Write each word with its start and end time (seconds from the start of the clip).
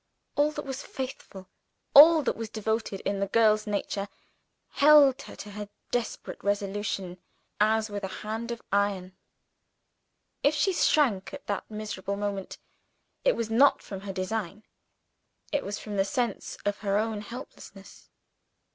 All 0.35 0.49
that 0.53 0.65
was 0.65 0.81
faithful, 0.81 1.47
all 1.93 2.23
that 2.23 2.35
was 2.35 2.49
devoted 2.49 3.01
in 3.01 3.19
the 3.19 3.27
girl's 3.27 3.67
nature, 3.67 4.07
held 4.69 5.21
her 5.21 5.35
to 5.35 5.51
her 5.51 5.69
desperate 5.91 6.43
resolution 6.43 7.19
as 7.59 7.87
with 7.91 8.03
a 8.03 8.07
hand 8.25 8.49
of 8.49 8.63
iron. 8.71 9.15
If 10.41 10.55
she 10.55 10.73
shrank 10.73 11.35
at 11.35 11.45
that 11.45 11.69
miserable 11.69 12.15
moment, 12.15 12.57
it 13.23 13.35
was 13.35 13.51
not 13.51 13.83
from 13.83 14.01
her 14.01 14.11
design 14.11 14.63
it 15.51 15.63
was 15.63 15.77
from 15.77 15.97
the 15.97 16.03
sense 16.03 16.57
of 16.65 16.79
her 16.79 16.97
own 16.97 17.21
helplessness. 17.21 18.09